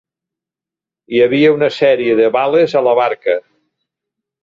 Hi 1.17 1.21
havia 1.27 1.53
una 1.57 1.71
sèrie 1.77 2.17
de 2.23 2.33
bales 2.39 2.77
a 2.83 2.85
la 2.91 2.99
barca. 3.05 3.41